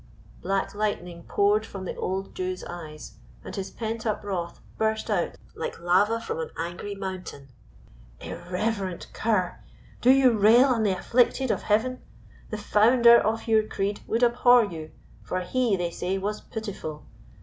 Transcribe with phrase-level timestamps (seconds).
[0.41, 5.35] Black lightning poured from the old Jew's eyes, and his pent up wrath burst out
[5.55, 7.49] like lava from an angry mountain.
[8.19, 9.59] "Irreverent cur!
[10.01, 12.01] do you rail on the afflicted of Heaven?
[12.49, 14.89] The Founder of your creed would abhor you,
[15.21, 17.05] for He, they say, was pitiful.